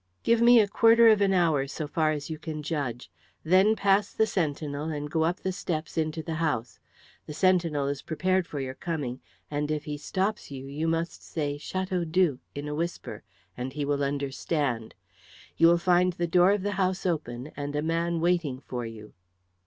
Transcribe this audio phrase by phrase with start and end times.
[0.23, 3.11] "Give me a quarter of an hour so far as you can judge.
[3.43, 6.79] Then pass the sentinel and go up the steps into the house.
[7.27, 11.59] The sentinel is prepared for your coming, and if he stops you, you must say
[11.59, 13.21] 'Chateaudoux' in a whisper,
[13.55, 14.95] and he will understand.
[15.57, 19.13] You will find the door of the house open and a man waiting for you."